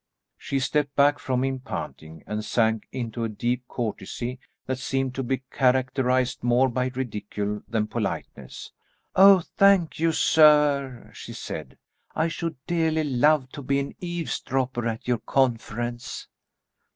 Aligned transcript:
She 0.35 0.57
stepped 0.57 0.95
back 0.95 1.19
from 1.19 1.43
him 1.43 1.59
panting, 1.59 2.23
and 2.25 2.43
sank 2.43 2.87
into 2.91 3.23
a 3.23 3.29
deep 3.29 3.67
courtesy 3.67 4.39
that 4.65 4.79
seemed 4.79 5.13
to 5.13 5.21
be 5.21 5.43
characterised 5.51 6.43
more 6.43 6.69
by 6.69 6.87
ridicule 6.87 7.61
than 7.67 7.85
politeness. 7.85 8.71
"Oh, 9.15 9.43
thank 9.57 9.99
you, 9.99 10.11
sir," 10.11 11.11
she 11.13 11.33
said. 11.33 11.77
"I 12.15 12.29
should 12.29 12.55
dearly 12.65 13.03
love 13.03 13.51
to 13.51 13.61
be 13.61 13.77
an 13.79 13.93
eavesdropper 13.99 14.87
at 14.87 15.07
your 15.07 15.19
conference." 15.19 16.27